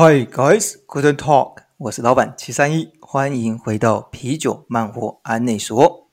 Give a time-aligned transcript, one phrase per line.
[0.00, 6.08] Hi guys, Guten Talk，我是老板七三一，欢迎回到啤酒漫货案内所。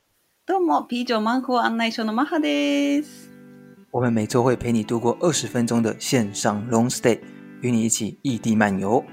[0.48, 3.30] どうも、啤酒漫画案内所のマハです。
[3.92, 7.20] 我们每周会陪你度过二十分钟的线上 long stay，
[7.62, 9.06] 与你一起异地漫游。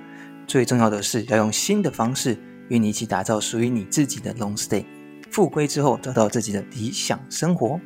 [0.47, 2.39] 最重要的是要用新的方式
[2.71, 4.87] 与你一起打造属于你自己的 long stay。
[5.31, 7.79] 复归之后，找到自己的理想生活。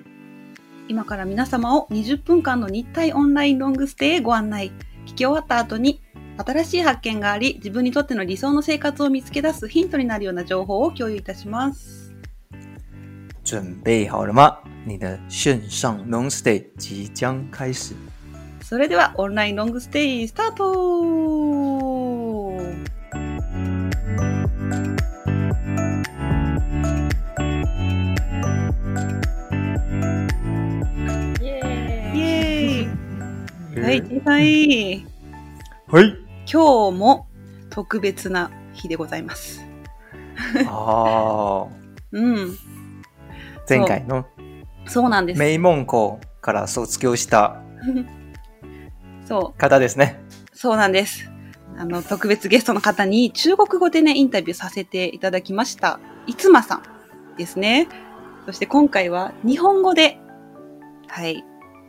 [0.87, 4.71] 今から皆様を20分間の日体オンラインロングステイへご案内。
[5.05, 6.01] 聞き終わった後に、
[6.44, 12.14] 新しい発見があり、自分にとっての理想の生活を見つけ出すヒントになるような情報を共有いたします。
[13.44, 14.58] 准备好了吗？
[14.86, 17.96] 你的线上 long stay 即将开始。
[18.64, 20.72] それでは、オンラインロングステイスタート
[31.42, 31.62] イエ
[32.14, 35.06] ーイイエーイはい、小さい。
[35.88, 36.21] はい。
[36.52, 37.28] 今日も
[37.70, 39.66] 特別な日でございます。
[40.68, 41.68] ああ、
[42.12, 42.58] うん、
[43.70, 44.26] 前回の
[44.86, 45.40] そうなんです。
[45.40, 47.62] 名門校から卒業した
[49.26, 50.20] そう、方ですね。
[50.52, 51.32] そうなんです。
[51.78, 56.02] あの、特別ゲストの方に中国語でね、インタビューさせていただきました。
[56.28, 56.84] いつまさん
[57.38, 57.88] ですね。
[58.46, 60.20] そして今回は日本語で、
[61.08, 61.46] はい、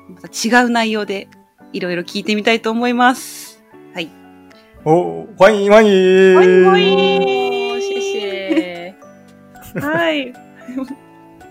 [0.09, 1.27] また違う内容で
[1.73, 3.52] いろいろ聞いてみたいと思います。
[4.85, 4.95] はい。
[4.95, 10.33] お欢迎欢迎欢迎欢迎シェシェはい。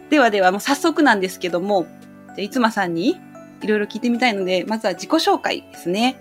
[0.09, 1.85] ではでは、もう早速なんですけども、
[2.27, 3.17] じゃあいつまさんに
[3.61, 6.17] いろいろ聞いてみたいので、まずは自己紹介ですね。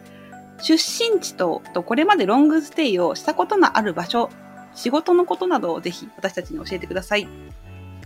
[0.62, 4.30] 出身地と、とこれまでロングステイをしたことのある場所、
[4.74, 7.26] 仕事のことなどをぜひ私たちに教えてください。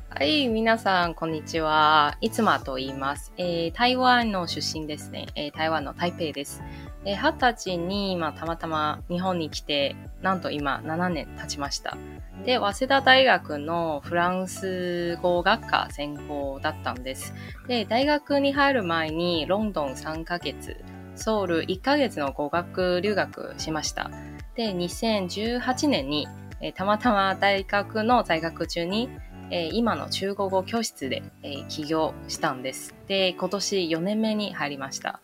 [0.08, 2.16] はい、皆さん、こんにちは。
[2.20, 3.32] いつまと言います。
[3.36, 5.26] えー台湾の出身ですね。
[5.34, 6.62] えー台湾の台北です。
[7.06, 11.96] え二十歳に、まあ、たまたま日本に来て、なんと今7年経ちました。
[12.44, 17.34] で、早稲田大学のフランス語学科専攻だったんです。
[17.68, 20.76] で、大学に入る前にロンドン3ヶ月、
[21.14, 24.10] ソウル1ヶ月の語学留学しました。
[24.54, 26.26] で、2018年に、
[26.60, 29.10] えーたまたま大学の在学中に、
[29.50, 32.94] えー今の中国語教室で、えー起業したんです。
[33.08, 35.20] で、今年4年目に入りました。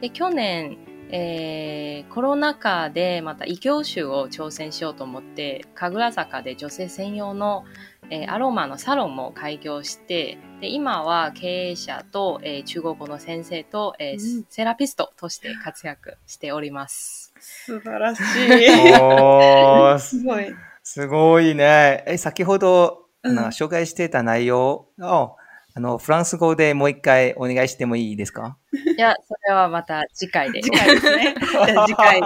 [0.00, 0.78] で、去年、
[1.10, 7.64] えーコロナ禍でまた異業種を挑戦しようと思って、神楽坂で女性専用の、
[8.10, 17.32] えーアロマのサロンも開業して、で今は経営者と、えー中国語の先生と、えーうんセラピストとして活躍しております。
[17.40, 18.22] 素晴らしい。
[20.00, 20.46] すごい。
[20.82, 22.04] すごいね。
[22.06, 25.36] え、先ほど、あのうん紹介してた内容を、
[25.78, 28.58] あの、フランス語でもう一回お願いしてもいいですか？
[28.72, 30.60] いや、それはまた次回で。
[30.60, 31.36] 次回ですね。
[31.40, 32.20] じゃあ次回。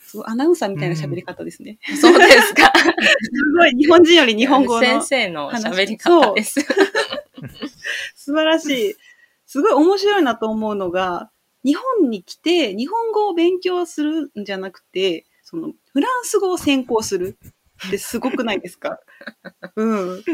[0.00, 1.80] すごいアナウンサーみたいな喋り方ですね。
[2.00, 2.72] そうですか。
[2.76, 2.92] す
[3.58, 3.72] ごい。
[3.72, 4.86] 日本人より日本語の。
[4.86, 6.60] 先生の喋り方です。
[8.14, 8.96] 素晴らしい。
[9.44, 11.32] すごい面白いなと思うのが、
[11.64, 17.36] 日本に来て日本語を勉強するんじゃなくて、そのフランス語を専攻する
[17.88, 19.00] ってすごくないですか？
[19.74, 20.24] うん。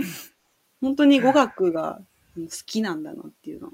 [0.80, 2.00] 本当に語学が
[2.36, 3.70] 好きなんだなっていうのを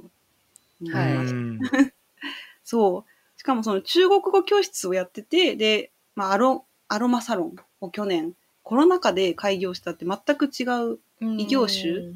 [0.80, 1.36] 思いはいました。
[1.36, 1.60] うん
[2.64, 3.38] そう。
[3.38, 10.98] しかもその中国語教室をやってて、で、まあ、アロ、アロマサロンを去年、コロナ禍で開業したって全く違う
[11.38, 12.14] 異業種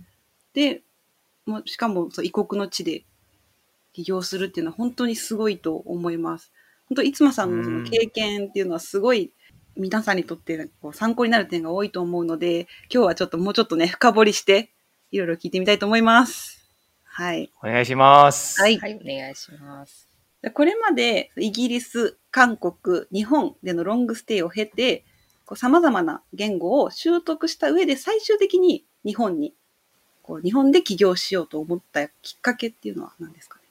[0.54, 0.82] で、
[1.44, 3.04] もうしかもそう異国の地で
[3.92, 6.50] 起業するっていうのは本当にすごいと思います。
[6.88, 9.30] 本当、いつまさんのその経験っていうのはすごい
[9.76, 14.70] 皆さんにとってこう参考になる点が多いと思うので、今日はちょっともうちょっとね、深掘りして、
[15.10, 16.66] いろいろ聞いてみたいと思います。
[17.04, 17.50] はい。
[17.62, 18.60] お願いします。
[18.60, 18.78] はい。
[18.78, 20.08] はい、お願いします。
[20.42, 25.04] でこれまでイギリス、韓国、日本でのロングステイを経て、
[25.46, 29.54] こう様々な言語を習得した上で最終的に日本に、
[30.22, 33.64] こう日本で起業しようと思ったきっかけっていうのは何ですかね？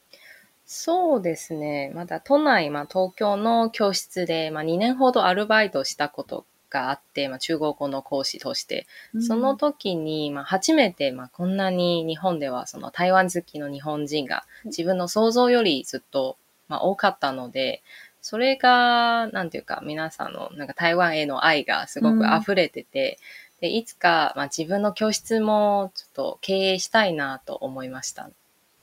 [0.65, 1.93] そうですね。
[1.95, 8.87] まだ都内、まあ、東京の教室で、まあ、2年ほどアルバイトしたことがあって、まあ、中国語の講師として、
[9.21, 16.37] その時に、まあ、初めて、まあ、こんなに日本ではその台湾好きの日本人が自分の想像よりずっと、
[16.67, 17.81] まあ、多かったので、
[18.21, 23.19] それが、なんていうか、皆さんのなんか台湾への愛がすごく溢れてて、
[23.61, 28.29] でいつか、まあ、自分の教室もちょっと経営したいなと思いました。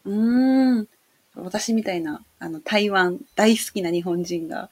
[0.04, 0.88] うーん。
[1.36, 4.70] 私みたいな、あの、台湾大好きな日本人が、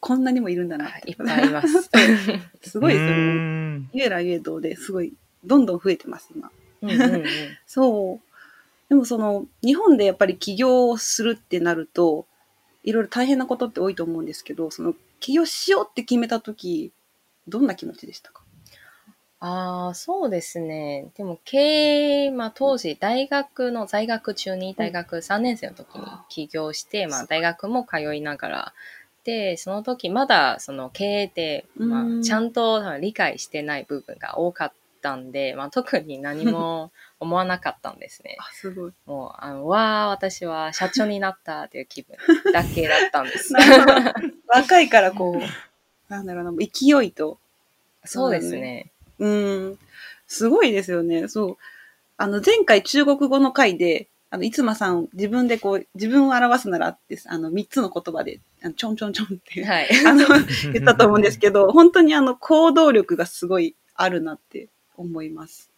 [0.00, 1.10] こんなにもいるんだなって。
[1.10, 1.90] いっぱいいます。
[2.62, 3.10] すごいですよ
[3.92, 5.14] ゆえらゆえどうですごい、
[5.44, 6.50] どんどん増えてます、今。
[6.82, 7.24] うんうんうん
[7.66, 8.28] そう。
[8.88, 12.26] でもその、日本でやっぱり起業をするってなると、
[12.84, 16.92] いろいろ大変なことって多いと思うんですけど、その起業しようって決めた時、
[17.46, 18.42] どんな気持ちでしたか？
[19.40, 21.12] ああ、そうですね。
[21.16, 28.74] でも、経営、まあ当時、大学の在学中に、大学3年生の時に起業して、まあ大学も通いながら、
[29.28, 34.72] で、その時まだその経営って、まうんあちゃんと理解してない部分が多かっ
[35.02, 38.38] たんで、まあ特に何も 思わなかったんですね。
[38.40, 38.92] あ、すごい。
[39.04, 42.16] もう、あの、わあ、私は社長になったっていう気分
[42.54, 43.52] だけだったんです。
[44.48, 47.38] 若いからこう、なんだろうな、勢いと、
[48.06, 48.90] そうですね。
[49.18, 49.78] うん、
[50.26, 51.28] すごいですよね。
[51.28, 51.56] そう。
[52.16, 58.40] あの、前回中国語の回で、あの、いつまさん、自分でこう、自分を表すならって、あの、三つの言葉で、
[58.76, 59.88] ちょんちょんちょんって、はい。
[60.06, 60.26] あの、
[60.72, 65.70] 言ったと思うんですけど、 本当にあの、行動力がすごいあるなって思います。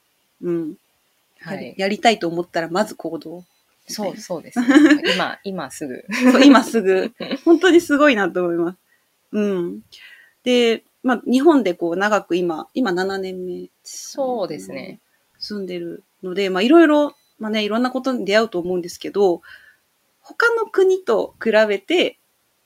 [0.42, 0.76] うん。
[1.44, 1.74] やりはい。
[1.76, 3.44] やりたいと思ったら、まず行動。
[3.86, 4.66] そう、そうですね。
[5.14, 6.04] 今、今すぐ。
[6.44, 7.12] 今すぐ。
[7.44, 8.78] 本当にすごいなと思います。
[9.32, 9.82] うん。
[10.44, 15.00] で、まあ、日本でこう、長く今、今7年目そうですね。
[15.38, 19.42] 住んでるので、まあ、いろいろ、まあね、いろんなことに出会うと思うんですけど、
[20.20, 22.19] 他の国と比べて、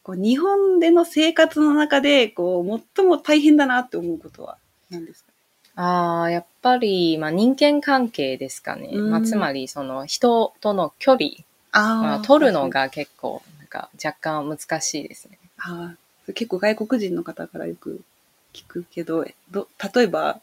[0.05, 4.59] こう日本での生活の中で、こう、最も大変だなって思うことは
[4.91, 5.33] 何ですか？
[5.77, 8.91] ああ、やっぱり、まあ、人間関係ですかね。
[8.93, 11.31] うんまあ、つまり、その人との距離、
[11.73, 12.69] あまあ、取るの。
[12.71, 15.39] が結構、なんか若干難しいですね。
[15.59, 15.95] あ
[16.29, 18.03] あ、結構外国人の方からよく
[18.53, 20.41] 聞くけど、えど例えば、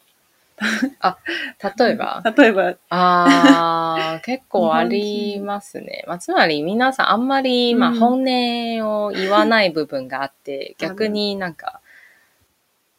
[1.78, 6.04] 例えば、例えば、ああ、 結構ありますね。
[6.06, 11.80] まあ、つまり皆さんあんまり、まあ、うん本音を言わない部分があって、ある逆になんか、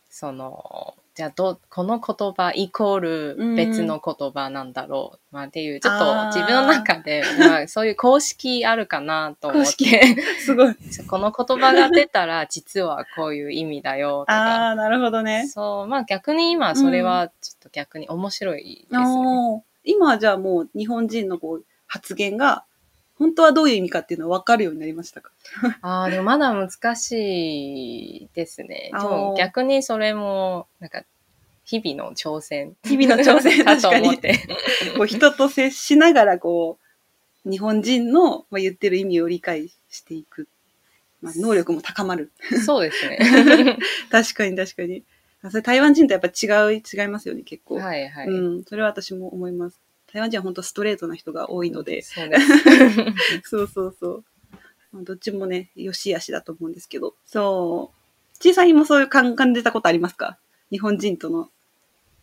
[0.09, 5.35] その、じゃあど、この言葉イコール別の言葉なんだろう。
[5.35, 10.75] まあっていう、ちょっと自分の中で、 まあそういう公式あるかなと思って、 すごい。
[11.07, 14.33] この言葉が出たら実はこういう意味だよとか。
[14.33, 15.47] ああ、なるほどね。
[15.47, 19.03] そう、まあ逆に今それはちょっと逆に面白いですね。
[19.05, 22.65] おー今はじゃあもう日本人のこう発言が、
[23.23, 25.31] 本当はどういう意味かっていうのは分かるようになりましたか？
[25.81, 28.91] ああ、でもまだ難しいですね。
[28.91, 31.03] でも逆にそれも、なんか、
[31.63, 32.75] 日々の挑戦。
[32.83, 34.37] 日々の挑戦 だと思って。
[34.97, 36.77] こう人と接しながらこ
[37.45, 40.49] う、日本人のまあ言ってる意味を理解していく。
[41.21, 42.31] まあ、能力も高まる。
[42.65, 43.17] そうですね。
[44.11, 45.03] 確かに確かに。
[45.41, 47.75] あそれ台湾人とやっぱ違う、違いますよね、結構。
[47.75, 48.27] はいはい。
[48.27, 49.79] うん、それは私も思います。
[50.13, 52.29] 台湾人は本当ストレートな人が多いので、そう。
[53.43, 54.23] そうそうそう。
[54.91, 57.15] まあどっちもね、良し悪しだと思うんですけど。
[57.25, 58.37] そう。
[58.39, 60.37] 小さいもそういう感感じたことありますか？
[60.69, 61.49] 日本人との、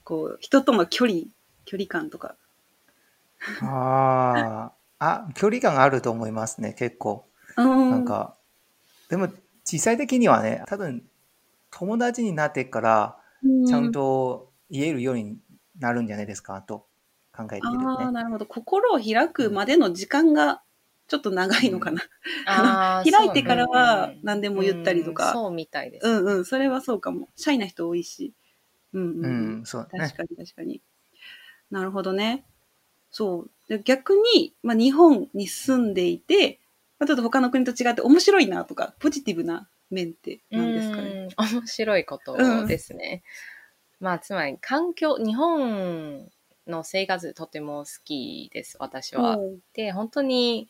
[0.04, 1.22] こう、人との距離、
[1.64, 2.36] 距離感とか。
[3.60, 7.26] ああ、あ、距離感あると思いますね、結構。
[7.56, 8.36] ななん、か、
[9.08, 9.28] でも、
[9.64, 11.02] 実際的にはね、多分、
[11.70, 13.16] 友達になってから、
[13.66, 15.38] ちゃんと言えるように
[15.78, 16.86] なるんじゃないですか、と
[17.32, 18.12] 考えているああ、ね。
[18.12, 18.46] なるほど。
[18.46, 20.62] 心を開くまでの時間が
[21.08, 22.02] ちょっと長いのかな。
[22.46, 26.06] あー開いてからそうはうん何でも言ったりとかうんそうみたいです。
[26.06, 27.28] うんうん、それはそうかも。
[27.36, 28.32] シャイな人多いし。
[28.92, 30.04] うんうん、ううんん、そうだね。
[30.04, 30.80] 確かに確かに。
[31.70, 32.44] なるほどね。
[33.10, 33.50] そう。
[33.68, 36.58] で逆に、まあ、日本に住んでいて、
[36.98, 41.28] まあ、ちょっと他の国と違って面白いなとか、ポジティブな面って何ですかね？
[41.38, 43.22] うん面白いことですね。
[44.00, 46.28] まあ、つまり環境、日本
[46.70, 49.38] の生活とても好きです、私は。
[49.38, 50.68] おうで、本当に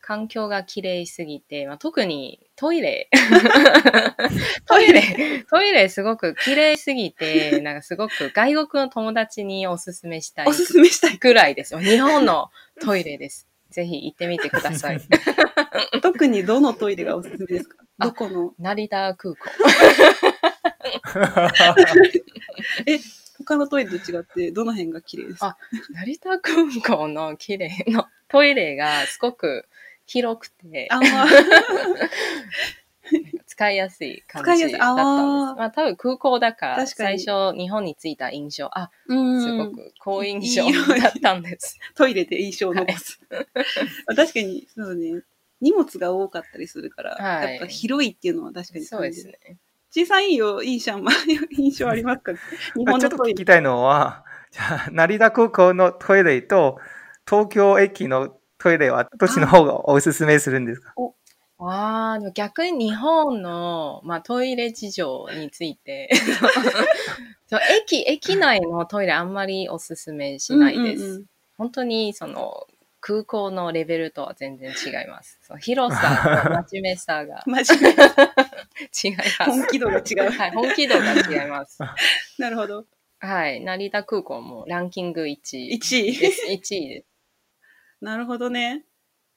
[0.00, 3.10] 環境が綺麗すぎて、まあ、特にトイレ。
[4.66, 11.18] トイレ、トイレすごく綺麗すぎて、なんかすごく外国の友達におすすめしたいおすすめしたい。
[11.18, 11.80] ぐらいですよ。
[11.80, 13.46] 日本のトイレです。
[13.70, 15.00] ぜひ行ってみてください。
[16.02, 17.76] 特にどのトイレがおすすめですか？
[17.98, 18.54] あどこの？
[18.58, 19.50] 成田空港。
[23.44, 25.46] 他のトイレと違ってどの辺が綺麗ですか？
[25.46, 25.56] あ
[25.92, 29.66] 成田空港の綺麗なトイレがすごく
[30.06, 30.88] 広くて、
[33.46, 34.82] 使いやすい感じだったんです。
[34.82, 35.56] あー。
[35.56, 40.64] まあ多分空港だから、最初日本に着いた印象、あ、うんすごく好印象
[40.96, 41.78] だったんです。
[41.94, 43.20] トイレで印象を残す。
[44.16, 45.22] 確かに、そうね。
[45.60, 47.52] 荷物が多かったりするから、はい。
[47.54, 49.38] やっぱ広いっていうのは確かにそうですね。
[49.96, 50.04] ね。
[50.04, 51.02] 小さいよ、いいじゃん。
[51.02, 51.14] まあ
[51.50, 52.32] 印象ありますか？
[52.32, 52.38] 日
[52.86, 53.32] あちょっと本のトイレ。
[53.34, 56.78] 聞きたいのは、じゃあ、成田空港のトイレと
[57.28, 60.92] 東京駅のトイレはどっちの方がおすすめするんですか？
[61.62, 66.08] ああ、でも逆に日本の、まあ、トイレ事情について
[67.46, 71.02] そう駅、駅内のトイレあんまりおすすめしないです。
[71.02, 71.24] うんうんうん
[71.60, 72.66] 本当にその
[73.00, 75.38] 空港のレベルとは全然違います。
[75.42, 78.02] その広さと真面目さが 真面目。
[79.04, 79.42] 違います。
[79.44, 80.30] 本気度が違う。
[80.30, 81.78] はい、本気度が違います。
[82.38, 82.86] なるほど。
[83.18, 85.26] はい、成田空港もランキング1
[85.58, 85.78] 位。
[85.80, 86.16] 1位。
[86.16, 86.46] です。
[86.46, 87.06] 1位です。
[88.00, 88.84] なるほどね。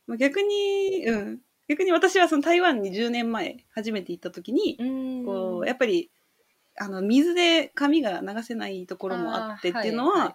[0.08, 1.40] まあ逆に、うん。
[1.68, 6.12] 逆に私はその台湾に10年前初めて行った時に、うんこう、やっぱり、
[6.78, 10.34] あの、水で髪が流せないところもあってっていうのは、はいはい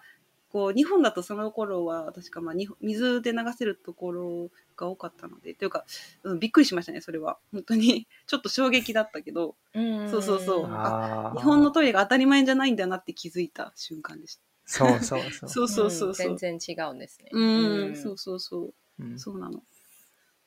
[0.51, 5.85] こう、日本だとその頃は、確かまあ、水で流せるところが多かったので、というか、
[6.23, 7.37] うん、びっくりしましたね、それは。
[7.51, 14.41] 本当に、 ちょっと衝撃だったけど、うんそうそうそう日本のトイレが当たり前じゃないんだなって気づいた瞬間でした。
[14.65, 15.49] そうそうそう。
[15.49, 16.33] そうそうそうそう。
[16.33, 17.29] ん全然違うんですね。
[17.31, 18.73] うん、そうそうそう。
[18.99, 19.63] うんそうなの。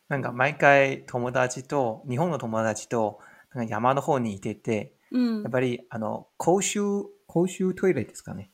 [0.08, 3.20] なんか毎回友達と、日本の友達と
[3.54, 5.52] なんか山の方にいてて、うんやっ。
[5.52, 6.80] ぱりあの公衆、
[7.26, 8.50] 公衆トイレですかね。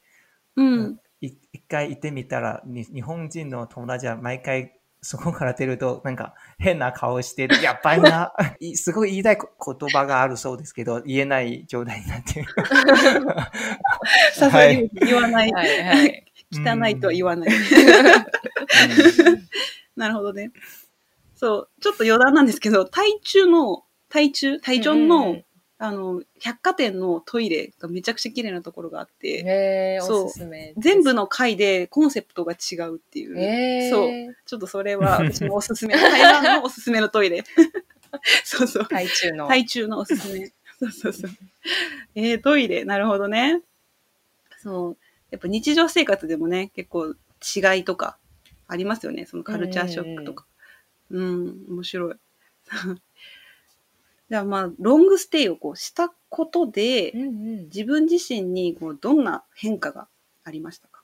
[0.56, 1.00] うん。
[1.20, 12.46] い一回行ってみたら、に日本人の友達は毎回そこから出ると、なんか変な顔して、 やばいな、いすごい言いたいこ言葉があるそうですけど、言えない状態になってる。
[14.34, 15.52] さすがに言わない。
[15.52, 16.24] はいはい。
[16.50, 17.50] 汚いとは言わない。
[19.96, 20.50] なるほどね。
[21.34, 24.58] そう、ちょっと余談なんですけど、台中の、台中？
[24.60, 25.44] 台中の、うん
[25.80, 30.30] あの、百貨店のトイレがめちゃくちゃ綺麗なところがあって、そう。
[30.76, 33.90] 全部の回でコンセプトが違うっていう。
[33.90, 34.36] そう。
[34.44, 35.94] ちょっとそれは 私のおすすめ。
[35.94, 37.44] 台湾のおすすめのトイレ。
[38.42, 38.88] そうそう。
[38.88, 39.46] 台中の。
[39.46, 40.50] 台中のおすすめ。
[40.80, 41.30] そうそうそう。
[42.16, 42.84] えー、トイレ。
[42.84, 43.62] なるほどね。
[44.60, 44.96] そう。
[45.30, 48.18] やっぱ日常生活でもね、結構違いとか
[48.66, 49.26] ありますよね。
[49.26, 50.44] そのカルチャーショックとか。
[51.10, 52.16] うん、面白い。
[54.30, 60.08] じゃあまあ、ロングステイをこうしたことで、うんうん自分自身にこうどんな変化が
[60.44, 61.02] ありましたか？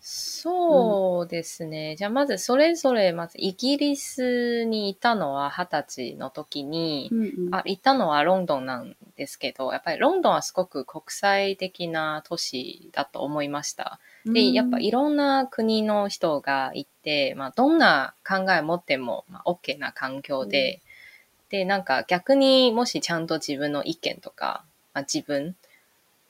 [0.00, 1.96] そうですね。
[1.96, 7.14] じゃあまずそれぞれ、まずイギリスにいたのは二十歳の時に、ん
[7.46, 13.98] うんあ、行ったのはロンドンなんですけど、やっぱりロンドンはすごく国際的な都市だと思いました。
[14.24, 20.82] で、やっぱいろんな国の人がいて、まあ、どんな考えを持っても、まあ、OK な環境で、
[21.50, 25.56] で、なんか逆にもしちゃんと自分の意見とか、まあ、自分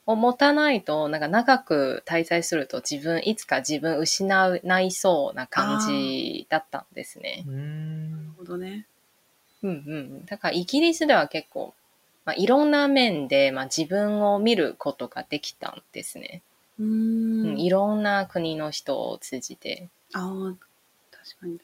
[0.05, 7.43] を持たないと、なんか長く滞在すると自分、いつか自分失うないそうな感じだったんですね。
[7.47, 8.87] うんなるほどね。
[9.63, 9.73] うんう
[10.21, 10.25] ん。
[10.25, 11.73] だからイギリスでは結構、
[12.25, 16.41] まあ、いろんな面で、まあ、自分を見ることができたんですね。
[16.79, 17.59] うん。
[17.59, 19.89] いろんな国の人を通じて。
[20.13, 20.55] ああ、
[21.11, 21.59] 確かに。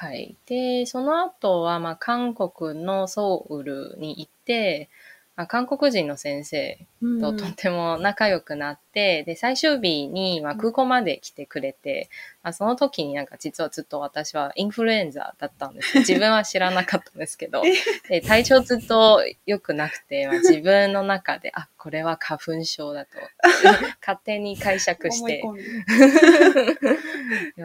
[0.00, 0.34] はい。
[0.46, 4.88] で、その後は、まあ、韓国のソウルに行って、
[5.36, 7.20] まあ、韓国人の先生うん。
[7.20, 12.08] ととても仲良くなって、で、最終日に、まあ、空港まで来てくれて、
[12.42, 15.98] まあ、その時になんか実はずっと私はインフルエンザだったんです。
[16.00, 17.62] 自分は知らなかったんですけど、
[18.08, 23.18] で体調ずっと良くなくて、まあ、 自分の中で、あ、これは花粉症だと、
[24.00, 25.42] 勝手に解釈して、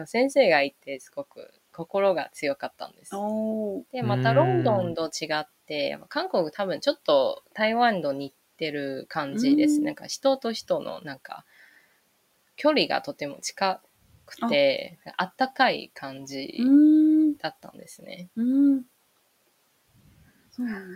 [0.04, 3.10] 先生がいてすごく心が強かったんです。
[3.92, 9.78] で、またロンドンと違って、韓国多分ちょっと台湾と似てる感じです。
[9.78, 11.44] うんなんか人と人のなんか
[12.56, 13.82] 距離がとても近
[14.24, 16.54] くて、あったかい感じ。
[17.38, 18.30] だったんですね。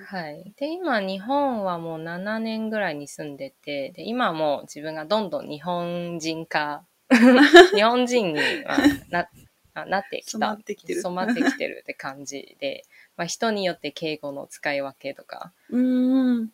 [0.07, 0.55] はい。
[0.57, 6.87] で、今日本はもう7年ぐらいに住んでて、で、今はもう自分がどんどん日本人化、
[7.75, 8.79] 日本人には
[9.11, 9.29] な
[9.83, 10.31] あなってきた。
[10.33, 12.85] 染まってきてる染まってきてるって感じで、
[13.17, 16.53] まあ人によって敬語の使い分けとか、うーん。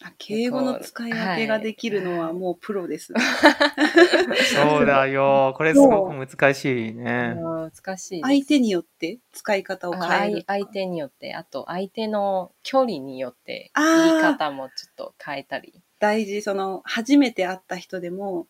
[0.00, 3.12] あ、敬語の使い分けができるのはもうプロです。
[4.54, 5.54] そうだよ。
[5.56, 7.34] これすごく難しいね。
[7.34, 8.22] 難しい。
[8.22, 10.60] 相手によって使い方をあ変える相。
[10.60, 15.82] 相手によって、あと相手の距離によって言い方もちょっと変えたり。
[15.98, 18.46] 大事、その、初めて会った人でも、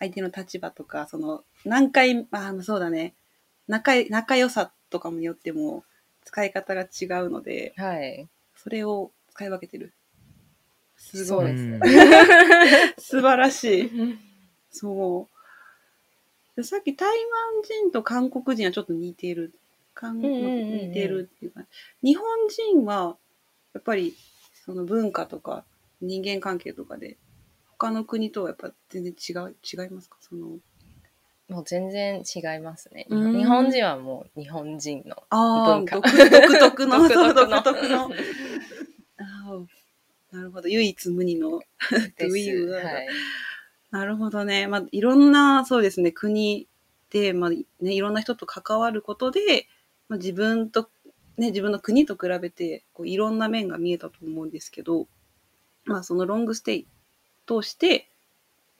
[0.00, 3.14] 相手の立場とか、その、何回、ああ、そうだね。
[3.68, 5.84] 仲い、仲良さとかによっても、
[6.24, 8.28] 使い方が違うので、はい。
[8.56, 9.92] それを使い分けてる。
[10.96, 11.56] すごい。
[11.56, 11.80] すうん
[12.98, 13.90] 素晴らしい。
[14.70, 15.38] そう。
[16.56, 19.52] でさっき台湾人と韓国人はちょっと似てる。
[19.94, 21.64] 韓国似てるっていうか、
[22.02, 23.16] 日本人は、
[23.74, 24.16] やっぱり、
[24.64, 25.64] その文化とか
[26.00, 27.16] 人間関係とかで、
[27.78, 30.18] 他の国とはやっぱ全然違う、違いますか？
[30.20, 30.58] その、
[31.48, 33.06] もう全然違いますね。
[33.08, 38.10] うん日本人はもう日本人のああ、文化 独独特の、独特の独特の。
[39.16, 39.66] あー
[40.30, 40.68] なるほど。
[40.68, 41.52] 唯一無二の。
[41.56, 41.62] は
[43.02, 43.08] い。
[43.90, 44.66] なるほどね。
[44.66, 46.66] まあ、いろんな、そうですね、国
[47.10, 49.66] で、まあね、いろんな人と関わることで、
[50.08, 50.90] まあ、自分と、
[51.38, 55.06] ね、自分の国と比べてこういろんな面が見えたと思うんですけど、
[55.84, 56.86] まあ、そのロングステイ
[57.46, 58.08] 通して、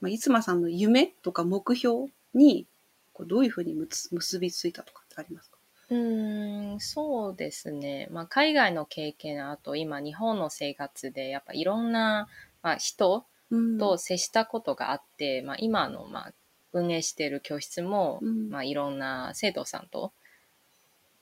[0.01, 2.67] まあ、いつまさんの夢とか目標に
[3.13, 5.59] こうどういうふうにむつ結びついたとかってありますか？
[5.91, 8.09] うーん、そうですね。
[8.11, 12.29] まあ、海外の経験、あと今日本の生活で、やっぱいろんな、
[12.63, 13.79] まあ、人うん。
[13.79, 16.33] と接したことがあって、まあ、今の、まあ、
[16.75, 18.51] 運営している教室も、うん。
[18.51, 20.13] まあ、いろんな生徒さんと、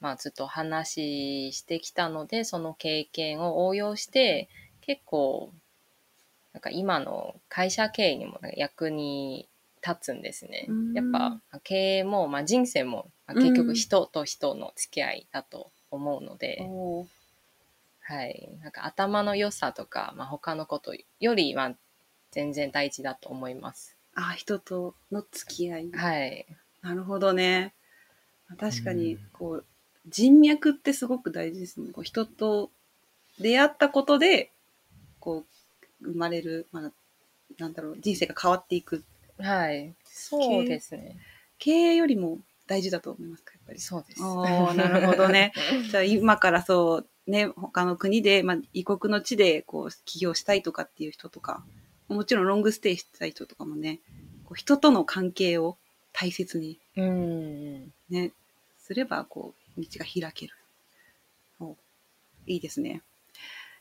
[0.01, 4.49] まあ、ずっと話してきたので、その経験を応用して、
[4.81, 5.53] 結構、
[6.53, 9.49] なんか今の会社経営にも役に
[9.87, 10.93] 立つんですねうん。
[10.93, 16.69] やっぱ経営も、まあ、人生も、まあ結局人と人の付き合いだと思うので、
[18.01, 18.49] はい。
[18.63, 21.75] なんか頭の良さとか、まあ、他のことよりは
[22.31, 23.97] 全然大事だと思います。
[24.15, 25.91] あ人との付き合い。
[25.93, 26.47] はい。
[26.83, 27.75] なるほどね。
[28.59, 29.65] 確かにうん、こう、
[30.07, 31.91] 人脈ってすごく大事ですね。
[31.93, 32.71] こう人と
[33.41, 34.53] 出会ったことで、
[35.19, 35.45] こ
[36.01, 36.93] う、生まれる、まあ、
[37.59, 39.03] なんだろう、人生が変わっていく。
[39.39, 39.95] はい。
[40.05, 41.17] そうですね。
[41.59, 43.81] 経営よりも大事だと思いますか、やっぱり。
[43.81, 44.23] そうです。
[44.23, 45.53] なるほどね。
[45.91, 51.65] じゃあ今からそう、ね、他の国で、まあ、異国の地で、こう、起業したいとかっていう人とか、
[52.09, 54.01] もちろんロングステイしたい人とかもね、
[54.45, 55.77] こう人との関係を
[56.13, 57.93] 大切にうん。
[58.09, 58.33] ね、
[58.79, 60.55] すれば、こう、道が開ける。
[61.61, 61.77] お
[62.47, 63.03] いいですね。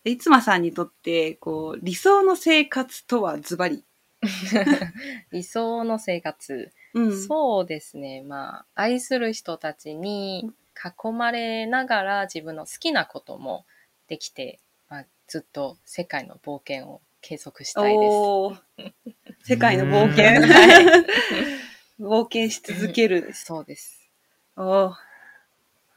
[0.03, 3.83] でいつまさんにとって、こう、理想の生活とはズバリ。
[5.31, 6.71] 理想の生活。
[6.93, 7.25] うん。
[7.27, 8.21] そうですね。
[8.23, 13.65] まあ、愛する人たちに囲まれながら自分の好きなことも
[14.07, 18.95] できて、まあ、ずっと世界の冒険を継続したいです。
[19.43, 20.41] 世界の冒険。
[21.99, 23.33] 冒険し続ける。
[23.33, 24.09] そうです。
[24.57, 24.93] おー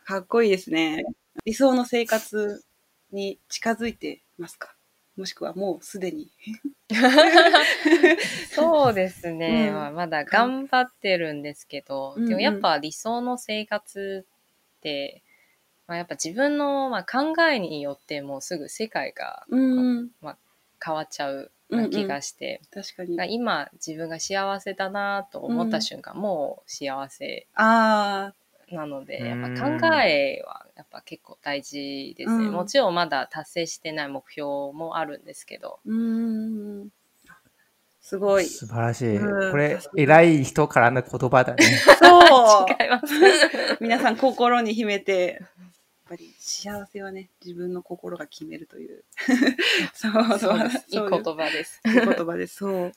[0.05, 1.05] かっこいいですね。
[1.45, 2.65] 理想の生活
[3.13, 4.78] に近づいてますか？
[5.19, 6.31] もしくはもうすでに。
[8.55, 9.75] そうですね、うん。
[9.75, 12.23] まあ、まだ頑張ってるんですけど、うん。
[12.23, 14.25] うんでもやっぱ理想の生活
[14.79, 15.23] って、
[15.89, 20.11] まあ、やっぱ自分のまあ考えによってもうすぐ世界がうん。
[20.81, 21.51] 変わっちゃう
[21.91, 23.17] 気がして、確かに。
[23.17, 27.47] だから今自分が幸せだなと思った瞬間、もう幸せ。
[27.55, 28.33] あ
[28.71, 35.91] なので、うんやっぱ考えはやっぱ結構大事ですね、うんもちろんまだ達成してない目標もあるんですけどー。
[35.91, 36.89] うーん。
[38.01, 38.47] すごい。
[38.47, 39.17] 素晴らしい。
[39.17, 41.65] うんこれ、偉い人からの言葉だね。
[41.99, 43.15] そう 違います
[43.81, 45.51] 皆さん心に秘めて、やっ
[46.09, 49.05] ぱり幸せはね、自分の心が決めるという。
[49.93, 52.57] そうそうですいい言葉ですいい言葉です。
[52.57, 52.93] そう。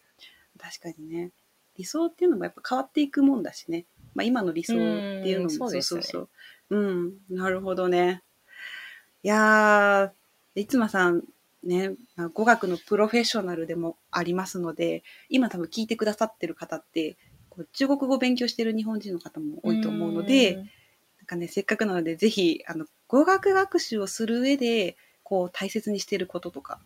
[0.58, 1.32] 確かにね。
[1.76, 3.86] 理想っていうのもやっぱ変わっていくもんだしね。
[4.14, 4.78] まあ今の理想っ
[5.24, 6.78] ていうのもうんそうですねそうそう。
[6.78, 7.14] うん。
[7.30, 8.24] なるほどね。
[9.24, 11.24] いやー、いつまさん
[11.64, 17.18] ね、まあ語学のプロフェッショナルでもありますので、今多分聞いてくださってる方って、
[17.50, 20.56] こう中国語を勉強してる日本人の方も多いと思うので、
[21.20, 26.80] なんかね、せっかくなので、ぜひ、あの、語学学習をする上で、こう、大切にしていることとか、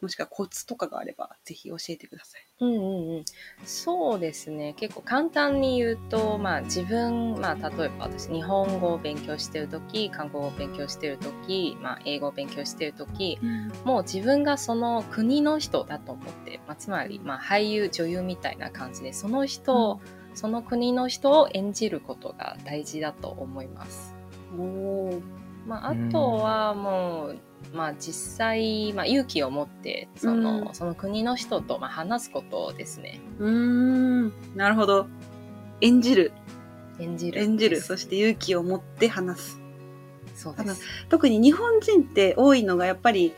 [0.00, 2.46] もしくはコツとかがあれば、ぜひ教えてください。
[2.60, 3.24] うんうんうん、
[3.64, 4.74] そうですね。
[4.74, 13.38] 結構簡単に言うと、まあ、自分、まあ、例えば私日本語を勉強してる時韓国語を勉強してる時、まあ、英語を勉強してる時
[13.84, 20.00] もう自分がその国の人だと思って、まあ、つまり、まあ、俳優女優みたいな感じでその人を、
[20.34, 24.14] その国の人を演じることが大事だと思います。
[24.56, 25.20] おー。
[25.66, 27.38] まあ、あとはもう、
[27.72, 33.20] まあ、実際、まあ、勇気を持ってその,、うんその国の人と、まあ、話すことですね。
[33.38, 35.06] うーん、なるほど。
[35.80, 36.32] 演じる、
[36.98, 37.40] 演じる。
[37.40, 39.60] 演じる、そして勇気を持って話す。
[40.34, 40.82] そうです。
[41.08, 43.34] 特に日本人って多いのが、やっぱり、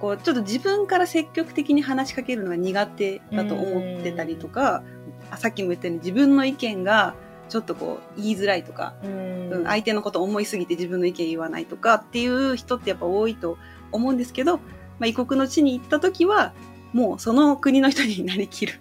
[0.00, 4.82] こう、ちょっと自分から積極的に話しかけるのが苦手だと思ってたりとか、
[5.30, 7.14] あさっきも言ったように自分の意見が
[7.48, 13.56] ちょっとこう言いづらいとか、うんうん相手のことを思いすぎて自分の意見言わないとかっていう人ってやっぱ多いと
[13.94, 14.62] 思うんですけど、ま
[15.02, 16.52] あ、異国の地に行った時は
[16.92, 18.80] もうその国の人になりきる。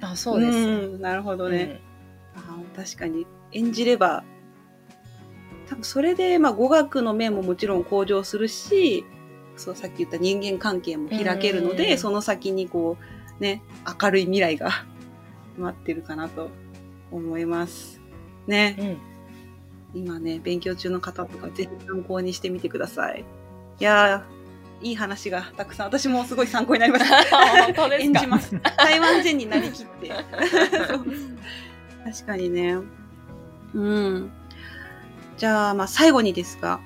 [0.00, 0.58] あそうです。
[0.58, 1.80] んなるほどね。
[2.36, 4.24] あー確かに演じれば
[5.68, 9.04] 多分それでまあ語学の面ももちろん向上するし
[9.56, 12.96] そうさっき言った人間関係も開けるので、うんその先にこ
[13.38, 13.62] うね
[14.02, 14.70] 明るい未来が
[15.56, 16.50] 待ってるかなと
[17.12, 18.00] 思います。
[18.46, 18.76] ね。
[18.78, 18.86] うん。
[18.86, 19.14] うん
[19.94, 23.24] 今ね、勉強中の方とかぜひ参考にしてみてください。
[23.78, 24.43] いやー、
[24.80, 27.36] いい話がたくさん、私もすごい参考になりました。
[27.64, 28.04] 本当ですか？
[28.04, 28.54] 演じます。
[28.76, 30.10] 台湾人になりきって。
[32.04, 32.76] 確かにね。
[33.74, 34.30] うん。
[35.38, 36.80] じゃあ、まあ最後にですが、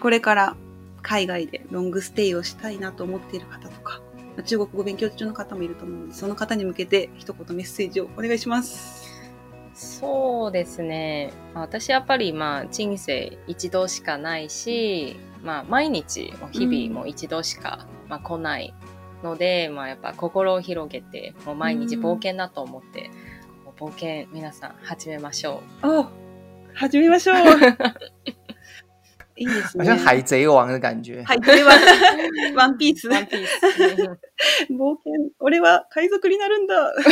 [0.00, 0.56] これから
[1.02, 4.00] 海外でロングステイをしたいなと思っている方とか、
[4.36, 9.10] まあ中国語勉強中の方もいると思うので、その方に向けて一言メッセージをお願いします。
[9.74, 11.32] そうですね。
[11.54, 18.74] まあ私やっぱりまあ人生一度しかないし、まあ毎日、もう日々もう一度しか、まあ来ない
[19.22, 23.10] ので、まあやっぱ心を広げて、もう毎日冒険だと思って、
[23.78, 26.06] 冒険皆さん始めましょお
[26.74, 27.36] 始めましょう
[29.36, 29.84] いいですね。
[29.84, 31.22] 好像海贼王的感觉。
[31.24, 31.72] はい、これは、
[32.54, 33.08] ワンピース。
[33.08, 33.10] う。
[33.10, 33.50] ワンピース。
[34.70, 36.92] 冒険、俺は海賊になるんだ。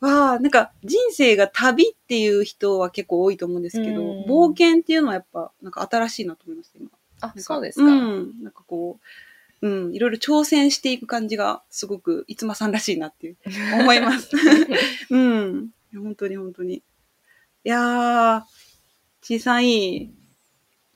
[0.00, 6.90] 海賊わあ、なんか人生が旅っていう人は結構多いと思うんですけど、うん冒険っていうのはやっぱなんか新しいなと思いました、今。
[7.20, 7.86] あ、そうですか。
[7.86, 8.42] うん。
[8.42, 8.98] なんかこ
[9.62, 13.36] う、うん、いろいろ挑戦していく感じがすごく、いつまさんらしいなっていう、
[13.80, 14.30] 思います。
[15.10, 15.70] うん。
[15.94, 16.74] 本当に本当に。
[16.76, 16.82] い
[17.64, 18.42] やー、
[19.22, 20.10] ちいさんいい。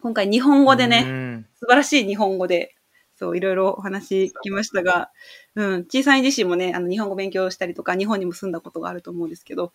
[0.00, 1.44] 今回日本語でね、ね。
[1.58, 2.74] 素晴らしい日本語で、
[3.20, 5.11] そう、いろいろお話聞きましたが、
[5.54, 9.74] うん、小さい自身もね、あの、日本語勉強したりとか、日本にも住んだことがあると思うんですけど、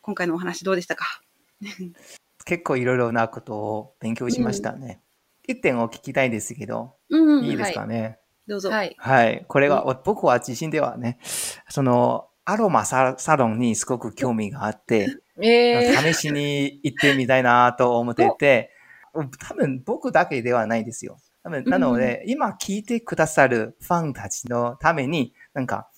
[0.00, 1.22] 今回のお話どうでしたか？
[2.44, 5.00] 結構いろいろなことを勉強しましたね。
[5.46, 8.18] 一点を聞きたいですけど、うん、いいですかね？
[8.48, 8.70] どうぞ。
[8.70, 8.96] はい。
[8.98, 9.44] はい。
[9.46, 11.20] これが、僕は自身ではね、
[11.68, 15.06] その、アロマササロンにすごく興味があって、
[15.40, 18.72] えー、試しに行ってみたいなと思ってて、
[19.38, 21.18] 多分僕だけではないですよ。
[21.44, 25.88] なので、今聞いてくださるファンたちのために、なんか、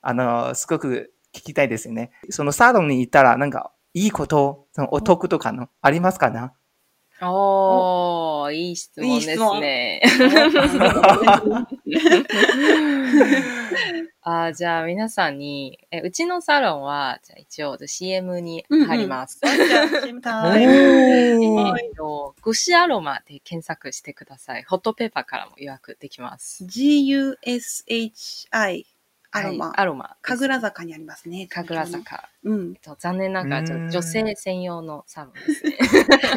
[0.00, 2.10] あの、すごく聞きたいですよね。
[2.30, 6.54] そのサロンに行ったら、なんか、いいこと、そのお得とかの、ありますかな？
[7.24, 9.38] おー、いい質問ですいい
[14.24, 19.40] あーじゃあ皆さんに、えうちのサロンは、じゃあ一応 CM に貼ります。
[19.42, 20.72] じゃあ、 CM タイム。
[20.72, 24.62] えおーーと、グシアロマで検索してください。
[24.62, 26.64] ホットペーパーからも予約できます。
[26.66, 27.36] G-U-S-H-I、
[29.32, 29.66] アロマ。
[29.66, 30.16] はいアロマ。
[30.22, 31.48] 神楽坂にありますね。
[31.48, 31.90] 神楽。
[31.90, 32.28] 坂。
[32.44, 32.80] うんえっ。
[32.80, 35.78] と残念ながら女性専用のサロンですね。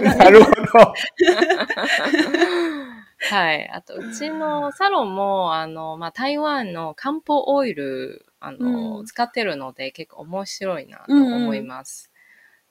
[0.17, 0.93] なるほど。
[3.29, 3.69] はい。
[3.69, 12.11] あと、うちのサロンも、あの、まあ、台湾の漢方オイル、あの、うん使ってるので、結構面白いなと思います。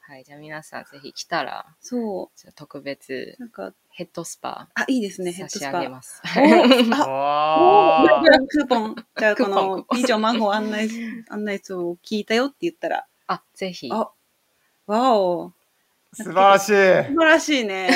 [0.01, 0.25] はい。
[0.25, 3.41] じゃあ皆さんぜひ来たら、そじゃあ特別う。
[3.41, 5.79] なんか、ヘッドスパあ、いいですね、ヘッ差しドスパ。
[5.79, 6.23] 上げます。
[6.27, 8.97] おあおクーポン。
[9.17, 10.89] じゃあ、この以上魔法案内、
[11.29, 13.89] 案内図を聞いたよって言ったら、あ、ぜひ。
[13.93, 14.11] あ
[14.87, 15.53] わお、
[16.13, 16.69] 素晴らしい。
[16.69, 17.91] 素晴らしいね。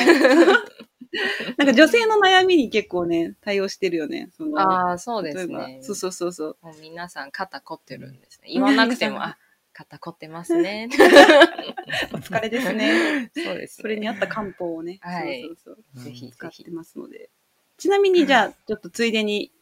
[1.56, 4.30] なんか女性の悩みに結構ね、対応してるよね。
[4.36, 5.80] そのああ、そうですね。
[5.82, 6.56] そうそうそうそう。
[6.62, 8.48] もう皆さん肩凝ってるんですね。
[8.52, 9.38] 言わなくても、あ、
[9.72, 10.88] 肩凝ってますね。
[12.12, 13.30] お疲れですね。
[13.34, 13.82] そうです、ね。
[13.82, 16.70] それに合った漢方をね、はいそうそうそうぜひぜひ使って。
[16.70, 17.30] ますので。
[17.76, 19.52] ちなみに、じゃあ、ちょっとついでに、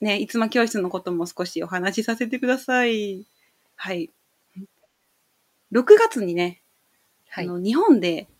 [0.00, 3.26] ね、いつま教室のことも少しお話しさせてください。
[3.76, 4.10] はい。
[5.72, 6.62] 6月にね、
[7.28, 7.44] はい。
[7.44, 8.35] あの日本で、うん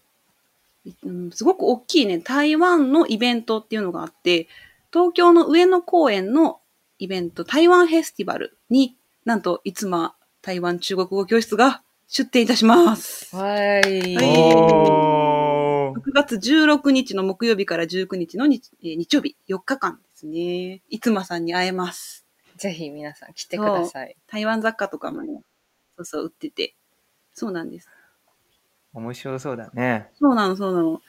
[1.33, 4.49] すごく大きいね、台湾のイベントっていうのがあって、
[4.93, 6.61] 東京の上野公園の
[6.99, 13.35] イベント、台湾フェスティバルに、なんと、いつま台湾中国語教室が出展いたします。
[13.35, 14.15] はい。
[14.15, 20.83] はいおー6月16日の木曜日から19日の日,、えー日曜日、4日間ですね。
[20.89, 22.27] いつまさんに会えます。
[22.57, 24.17] ぜひ皆さん来てください。
[24.27, 25.43] 台湾雑貨とかもね、
[25.97, 26.77] そうそう売ってて。
[27.33, 27.89] そうなんです。
[29.01, 30.09] 面白そうだね。
[30.19, 31.03] そうなの、そうなの。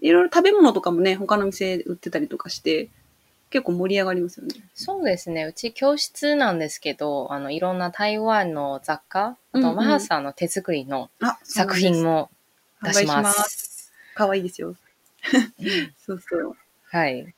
[0.00, 2.88] いろいろ食べ物とかもね、他の店で売ってたりとかして、
[3.50, 4.54] 結構盛り上がりますよね。
[4.74, 5.44] そうですね。
[5.44, 12.30] うち教室なんですけど、あの、いろんな台湾の雑貨、あと、マハさんの手作りのあ、作品も
[12.82, 13.24] 出しま。
[13.32, 14.74] すかわいいですよ。
[15.98, 16.56] そうそう。
[16.90, 17.34] はい。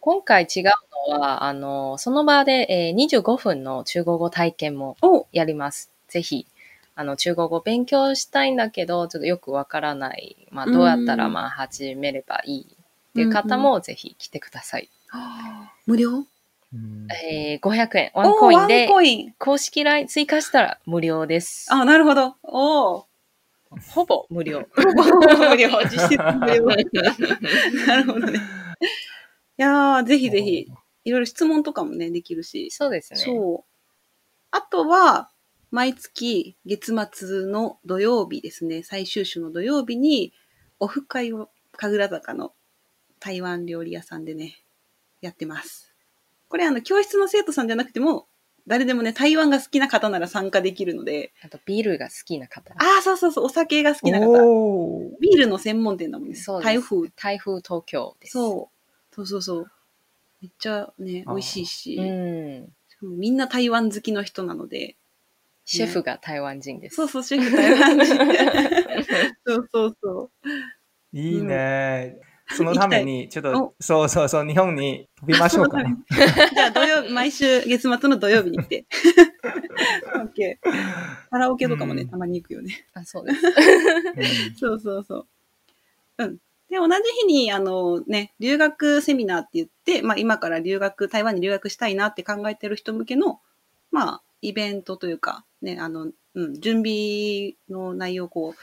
[0.00, 0.64] 今回違う
[1.10, 5.90] のは、あの、その場で、えー25分の中国語体験もおやります。
[6.08, 6.46] ぜひ、
[6.96, 10.46] あの、中国語勉強したいんだけど、ちょっとよくわからない。
[10.50, 14.88] まあ、どうやったら、うんまあ、始めればいいっていう方も、ぜひ来てください。
[15.86, 16.24] 無料？
[16.72, 19.34] うんえー、500円、ワンコインでワン、コイン。
[19.38, 21.72] 公式 LINE 追加したら無料です。
[21.72, 22.36] あ、なるほど。
[22.42, 23.04] おー。
[23.92, 24.66] ほぼ無料。
[24.74, 25.68] 無料。
[25.84, 26.64] 実質無料。
[27.86, 28.40] なるほどね。
[29.58, 30.68] いやー、ぜひぜひ、
[31.04, 32.72] いろいろ質問とかもね、できるし。
[32.72, 33.20] そうですね。
[33.20, 33.70] そう。
[34.50, 35.30] あとは、
[35.74, 40.32] 毎月月末の土曜日ですね、最終週の土曜日に、
[40.78, 42.52] オフ会を神楽坂の
[43.18, 44.62] 台湾料理屋さんでね、
[45.20, 45.92] やってます。
[46.48, 48.28] これあの、教室の生徒さんじゃなくても
[48.68, 52.72] 誰でもね、台湾が好きな方なら参加できるので、あと、ビールが好きな方。
[52.74, 54.26] ああ、そうそうそう、お酒が好きな方。
[55.20, 56.36] ビールの専門店だもんね。
[56.36, 57.08] そう台風。
[57.16, 58.34] 台風東京です。
[58.34, 58.70] そ
[59.12, 59.14] う。
[59.14, 59.72] そうそうそう。
[60.40, 63.18] めっちゃね、美味しいし、うん。
[63.18, 64.96] みんな台湾好きの人なので、
[65.64, 66.96] シェフが台湾人です。
[66.96, 68.16] そうそう、シェフ台湾人。
[69.46, 70.48] そうそうそう。
[71.12, 72.18] いいね。
[72.50, 75.96] そのために、ちょっおと、そうそうそう、日本に飛びましょうかね。
[76.54, 78.86] じゃあ土曜、毎週月末の土曜日に来て。
[80.14, 80.70] オッケー。
[81.30, 82.86] カラオケとかもね、うんたまに行くよね。
[82.92, 83.46] あ、そうです。
[83.46, 85.26] うんそうそうそう。
[86.18, 86.36] うん。
[86.68, 93.40] で、同じ日に、あのね、留学セミナーって言って、まあ今から留学、台湾に留学したいなって考えてる人向けの、
[93.90, 98.54] まあ、イベントというか、ね、あの、うん、準備の内容をこ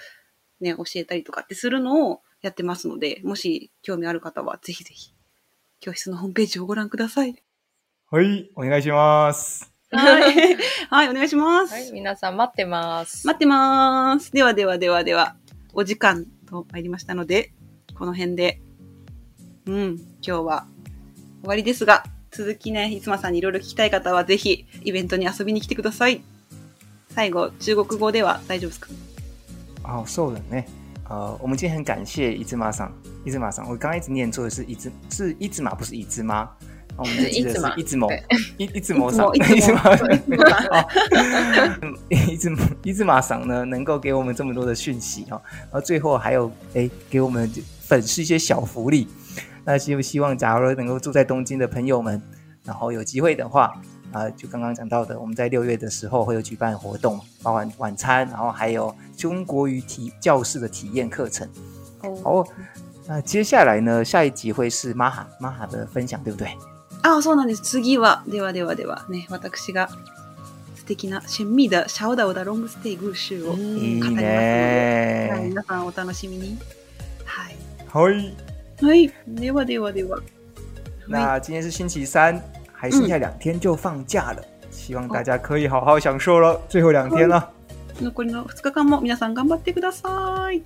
[0.62, 5.16] う、ね、教えたりとかってするのをやってますので、もし興味ある方は、ぜひぜひ、
[5.80, 7.36] 教室のホームページをご覧ください。
[8.12, 9.74] はい、お願いします。
[9.90, 10.58] はい。
[10.90, 11.74] はい、お願いします。
[11.74, 13.26] はい、皆さん待ってます。
[13.26, 14.32] 待ってます。
[14.32, 15.36] ではではではでは、
[15.74, 17.54] お時間と参りましたので、
[17.98, 18.62] この辺で、
[19.66, 20.68] うん、今日は
[21.42, 26.22] 終わりですが、続きね、いつまさんにいろいろ聞きたい方は、ぜひ、イベントに遊びに来てください。
[27.14, 28.88] 最後、中国語では大丈夫ですか？
[29.84, 30.66] 哦，そうだね。
[31.10, 32.90] 呃，我们今天很感谢伊兹玛桑，
[33.26, 36.50] 伊兹玛桑，我刚刚一直念错的是伊兹，是伊兹玛，不是伊兹妈。
[36.96, 38.10] 我们记得是伊兹摩，
[38.58, 40.88] 伊伊兹摩桑，いつも、玛いつも、いつもさん哦，
[42.32, 42.50] 伊兹
[42.84, 49.10] 伊兹玛桑呢，能够给我们这么多的讯息哦，然后最后还有哎，给我们粉丝一些小福利。
[49.65, 52.21] 那希希望，假如能够住在东京的朋友们，
[52.65, 53.73] 然后有机会的话，
[54.13, 61.49] 啊、就刚刚讲到的，我们在六月的时候会有举办活动，包含晚餐，然后还有中国语体教室的体验课程。
[62.03, 62.49] お好，
[63.07, 66.49] 那接下来呢，下一集会是玛哈玛哈的分享，对不对？
[67.03, 67.63] あ、そうなんです。
[67.63, 69.89] 次は、ではではでは、ね、私が
[70.75, 75.49] 素敵な、シェンミーダ、シャオダオダロングステイグーシュを、いい語りますのではい、ね。
[75.51, 76.59] 皆さんお楽しみに。
[77.25, 77.57] はい。
[77.93, 78.50] はい。
[78.82, 79.12] はい。
[79.28, 80.18] ではではでは。
[80.18, 80.26] はい。
[81.08, 82.42] 那今天是星期三，
[82.74, 84.42] 还剩下两天就放假了，
[84.72, 87.52] 希望大家可以好好享受了最后两天了。
[88.02, 90.64] 残りの2日間も皆さん頑張ってください。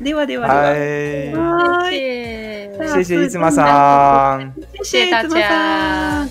[0.00, 2.88] ではではで嗨は。、はーい。
[2.88, 4.52] 谢谢伊兹玛桑。
[4.82, 6.28] 谢谢谢谢大家